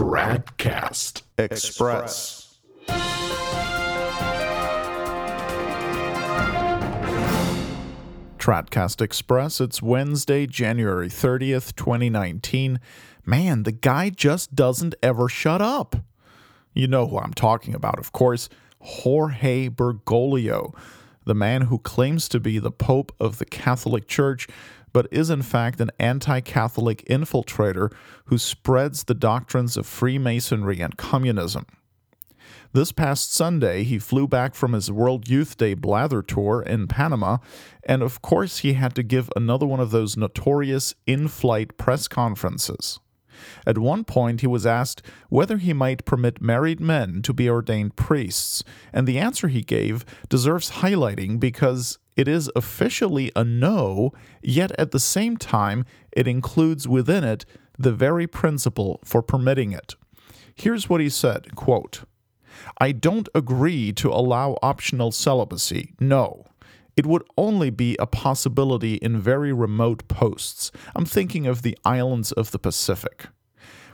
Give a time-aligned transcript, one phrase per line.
[0.00, 2.58] Tradcast Express.
[8.38, 9.60] Tradcast Express.
[9.60, 12.80] It's Wednesday, January 30th, 2019.
[13.26, 15.96] Man, the guy just doesn't ever shut up.
[16.72, 18.48] You know who I'm talking about, of course.
[18.80, 20.74] Jorge Bergoglio,
[21.30, 24.48] the man who claims to be the Pope of the Catholic Church,
[24.92, 27.92] but is in fact an anti Catholic infiltrator
[28.24, 31.66] who spreads the doctrines of Freemasonry and communism.
[32.72, 37.36] This past Sunday, he flew back from his World Youth Day blather tour in Panama,
[37.84, 42.08] and of course, he had to give another one of those notorious in flight press
[42.08, 42.98] conferences.
[43.66, 47.96] At one point, he was asked whether he might permit married men to be ordained
[47.96, 54.72] priests, and the answer he gave deserves highlighting because it is officially a no, yet
[54.78, 57.44] at the same time, it includes within it
[57.78, 59.94] the very principle for permitting it.
[60.54, 62.02] Here's what he said quote,
[62.78, 65.94] I don't agree to allow optional celibacy.
[65.98, 66.44] No.
[67.00, 70.70] It would only be a possibility in very remote posts.
[70.94, 73.28] I'm thinking of the islands of the Pacific.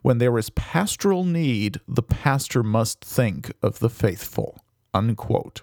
[0.00, 4.56] When there is pastoral need, the pastor must think of the faithful.
[4.94, 5.60] Unquote.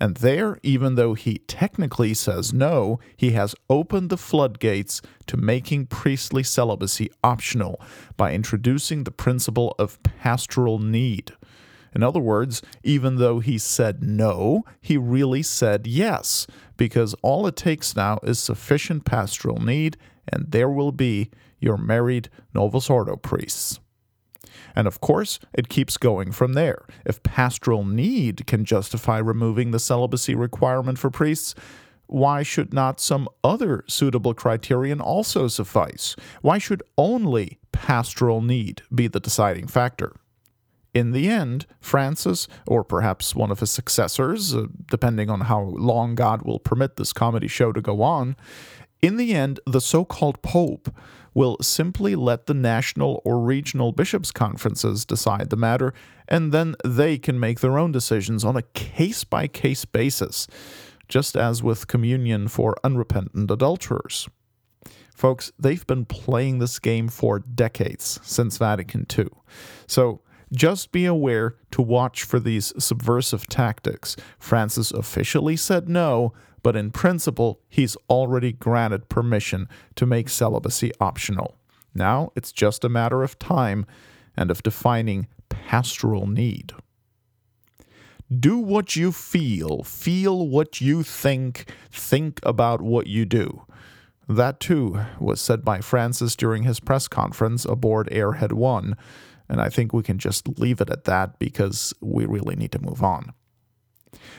[0.00, 5.88] And there, even though he technically says no, he has opened the floodgates to making
[5.88, 7.78] priestly celibacy optional
[8.16, 11.34] by introducing the principle of pastoral need.
[11.94, 17.56] In other words, even though he said no, he really said yes, because all it
[17.56, 19.96] takes now is sufficient pastoral need,
[20.28, 23.80] and there will be your married Novus Ordo priests.
[24.74, 26.84] And of course, it keeps going from there.
[27.06, 31.54] If pastoral need can justify removing the celibacy requirement for priests,
[32.06, 36.14] why should not some other suitable criterion also suffice?
[36.42, 40.14] Why should only pastoral need be the deciding factor?
[40.96, 46.14] In the end, Francis, or perhaps one of his successors, uh, depending on how long
[46.14, 48.34] God will permit this comedy show to go on,
[49.02, 50.88] in the end, the so called Pope
[51.34, 55.92] will simply let the national or regional bishops' conferences decide the matter,
[56.28, 60.48] and then they can make their own decisions on a case by case basis,
[61.08, 64.30] just as with communion for unrepentant adulterers.
[65.14, 69.28] Folks, they've been playing this game for decades, since Vatican II.
[69.86, 74.16] So, just be aware to watch for these subversive tactics.
[74.38, 81.56] Francis officially said no, but in principle, he's already granted permission to make celibacy optional.
[81.94, 83.86] Now it's just a matter of time
[84.36, 86.72] and of defining pastoral need.
[88.28, 93.64] Do what you feel, feel what you think, think about what you do.
[94.28, 98.96] That too was said by Francis during his press conference aboard Airhead 1
[99.48, 102.78] and I think we can just leave it at that because we really need to
[102.82, 103.32] move on.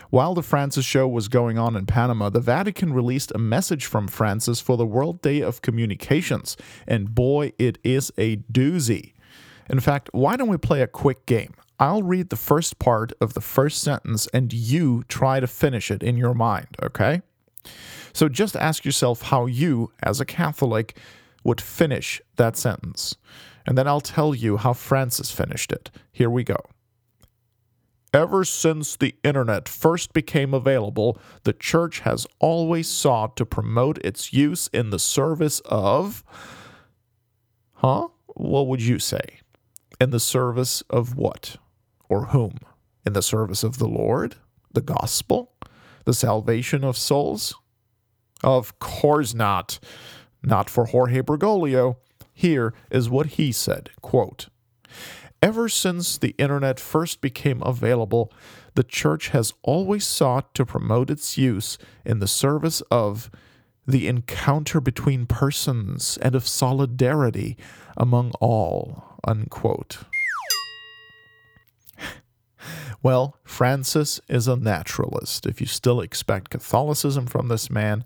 [0.09, 4.07] While the Francis show was going on in Panama, the Vatican released a message from
[4.07, 6.57] Francis for the World Day of Communications,
[6.88, 9.13] and boy, it is a doozy.
[9.69, 11.53] In fact, why don't we play a quick game?
[11.79, 16.01] I'll read the first part of the first sentence and you try to finish it
[16.01, 17.22] in your mind, okay?
[18.13, 20.97] So just ask yourself how you, as a Catholic,
[21.44, 23.16] would finish that sentence
[23.67, 25.91] and then I'll tell you how Francis finished it.
[26.11, 26.55] Here we go.
[28.13, 34.31] Ever since the internet first became available, the church has always sought to promote its
[34.31, 36.23] use in the service of.
[37.73, 38.07] Huh?
[38.28, 39.39] What would you say?
[39.99, 41.57] In the service of what?
[42.07, 42.59] Or whom?
[43.05, 44.35] In the service of the Lord?
[44.73, 45.51] The gospel?
[46.05, 47.53] The salvation of souls?
[48.41, 49.79] Of course not.
[50.41, 51.97] Not for Jorge Bergoglio.
[52.39, 54.49] Here is what he said quote,
[55.41, 58.31] Ever since the internet first became available,
[58.75, 63.31] the church has always sought to promote its use in the service of
[63.87, 67.57] the encounter between persons and of solidarity
[67.97, 69.17] among all.
[69.28, 70.03] Unquote.
[73.01, 75.47] well, Francis is a naturalist.
[75.47, 78.05] If you still expect Catholicism from this man,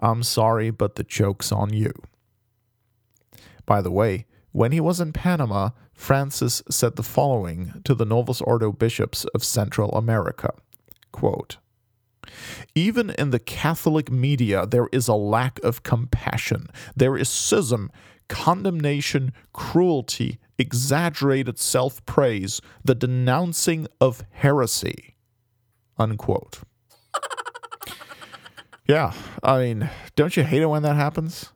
[0.00, 1.92] I'm sorry, but the joke's on you.
[3.66, 8.40] By the way, when he was in Panama, Francis said the following to the Novus
[8.40, 10.52] Ordo bishops of Central America
[11.12, 11.58] quote,
[12.74, 16.66] Even in the Catholic media, there is a lack of compassion.
[16.96, 17.92] There is schism,
[18.28, 25.16] condemnation, cruelty, exaggerated self praise, the denouncing of heresy.
[25.98, 26.60] Unquote.
[28.88, 29.12] yeah,
[29.42, 31.52] I mean, don't you hate it when that happens?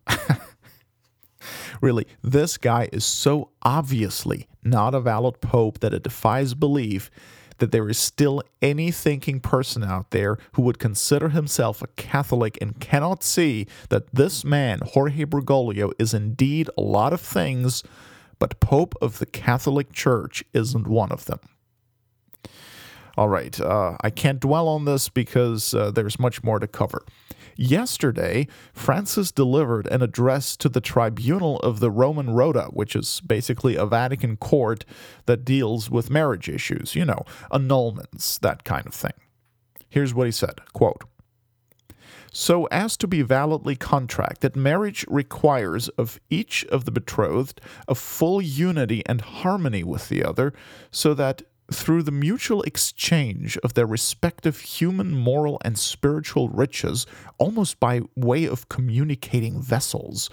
[1.86, 7.12] Really, this guy is so obviously not a valid pope that it defies belief
[7.58, 12.58] that there is still any thinking person out there who would consider himself a Catholic
[12.60, 17.84] and cannot see that this man, Jorge Bergoglio, is indeed a lot of things,
[18.40, 21.38] but Pope of the Catholic Church isn't one of them.
[23.16, 27.02] All right, uh, I can't dwell on this because uh, there's much more to cover.
[27.56, 33.74] Yesterday, Francis delivered an address to the tribunal of the Roman Rota, which is basically
[33.76, 34.84] a Vatican court
[35.24, 39.14] that deals with marriage issues, you know, annulments, that kind of thing.
[39.88, 41.04] Here's what he said quote,
[42.30, 48.42] so as to be validly contracted, marriage requires of each of the betrothed a full
[48.42, 50.52] unity and harmony with the other,
[50.90, 51.40] so that
[51.72, 57.06] through the mutual exchange of their respective human, moral, and spiritual riches,
[57.38, 60.30] almost by way of communicating vessels,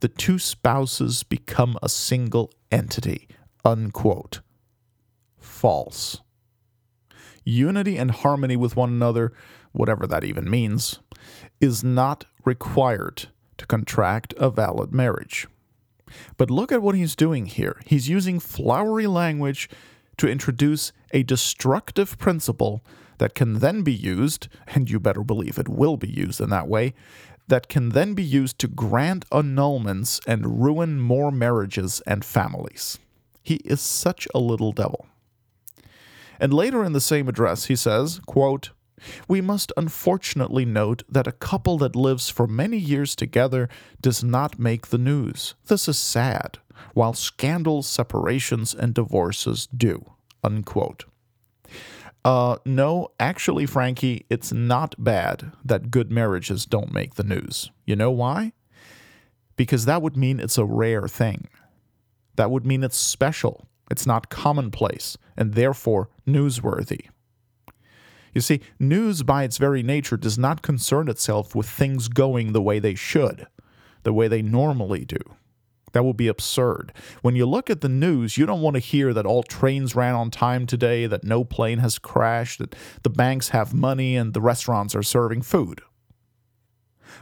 [0.00, 3.28] the two spouses become a single entity.
[3.64, 4.40] Unquote.
[5.38, 6.20] False.
[7.44, 9.32] Unity and harmony with one another,
[9.72, 11.00] whatever that even means,
[11.60, 13.28] is not required
[13.58, 15.46] to contract a valid marriage.
[16.36, 17.80] But look at what he's doing here.
[17.84, 19.68] He's using flowery language
[20.20, 22.84] to introduce a destructive principle
[23.18, 26.68] that can then be used, and you better believe it will be used in that
[26.68, 26.94] way,
[27.48, 32.98] that can then be used to grant annulments and ruin more marriages and families.
[33.42, 35.06] He is such a little devil.
[36.38, 38.70] And later in the same address, he says, quote,
[39.28, 43.68] we must unfortunately note that a couple that lives for many years together
[44.00, 45.54] does not make the news.
[45.66, 46.58] This is sad
[46.94, 50.12] while scandals, separations, and divorces do.
[50.42, 51.04] Unquote.
[52.24, 57.70] Uh, no, actually, Frankie, it's not bad that good marriages don't make the news.
[57.86, 58.52] You know why?
[59.56, 61.48] Because that would mean it's a rare thing.
[62.36, 63.68] That would mean it's special.
[63.90, 67.08] It's not commonplace, and therefore newsworthy.
[68.34, 72.62] You see, news by its very nature does not concern itself with things going the
[72.62, 73.46] way they should,
[74.02, 75.18] the way they normally do.
[75.92, 76.92] That would be absurd.
[77.22, 80.14] When you look at the news, you don't want to hear that all trains ran
[80.14, 84.40] on time today, that no plane has crashed, that the banks have money, and the
[84.40, 85.80] restaurants are serving food.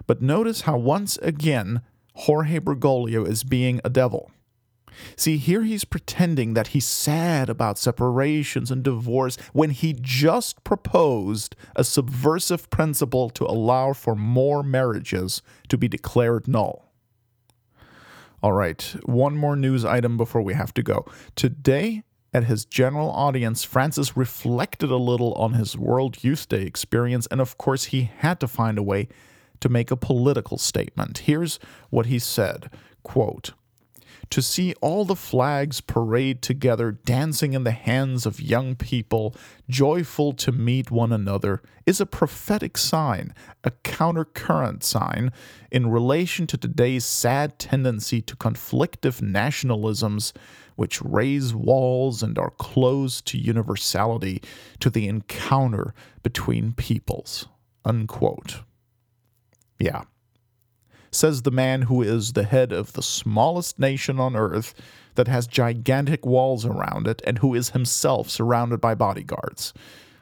[0.06, 1.81] But notice how once again
[2.14, 4.31] Jorge Bergoglio is being a devil.
[5.16, 11.56] See, here he's pretending that he's sad about separations and divorce when he just proposed
[11.76, 16.84] a subversive principle to allow for more marriages to be declared null.
[18.42, 21.04] All right, one more news item before we have to go.
[21.34, 27.26] Today, at his general audience, Francis reflected a little on his World Youth Day experience,
[27.30, 29.08] and of course, he had to find a way
[29.60, 31.18] to make a political statement.
[31.18, 31.58] Here's
[31.90, 32.70] what he said
[33.02, 33.52] quote,
[34.30, 39.34] to see all the flags parade together, dancing in the hands of young people,
[39.69, 43.34] joyful to meet one another, is a prophetic sign,
[43.64, 45.32] a countercurrent sign,
[45.70, 50.32] in relation to today's sad tendency to conflictive nationalisms
[50.76, 54.40] which raise walls and are closed to universality,
[54.78, 55.92] to the encounter
[56.22, 57.48] between peoples.
[57.84, 58.62] Unquote.
[59.78, 60.04] Yeah
[61.18, 64.72] says the man who is the head of the smallest nation on earth
[65.16, 69.75] that has gigantic walls around it and who is himself surrounded by bodyguards.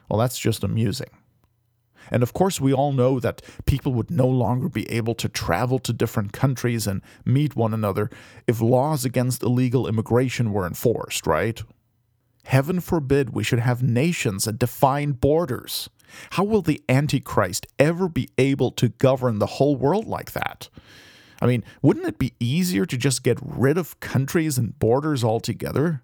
[0.09, 1.09] Well, that's just amusing.
[2.09, 5.77] And of course, we all know that people would no longer be able to travel
[5.79, 8.09] to different countries and meet one another
[8.47, 11.61] if laws against illegal immigration were enforced, right?
[12.47, 15.89] Heaven forbid we should have nations that define borders.
[16.31, 20.69] How will the Antichrist ever be able to govern the whole world like that?
[21.41, 26.03] I mean, wouldn't it be easier to just get rid of countries and borders altogether?